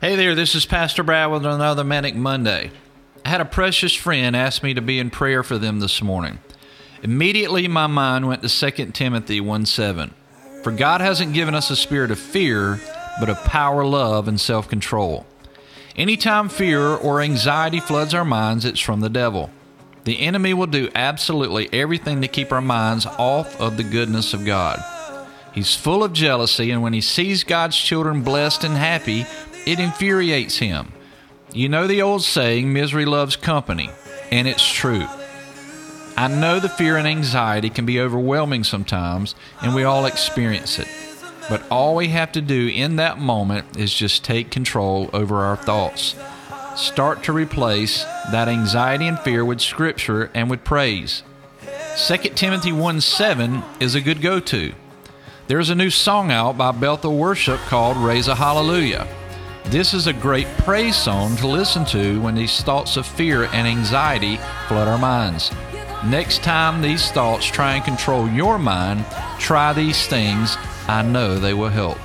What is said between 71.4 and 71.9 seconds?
will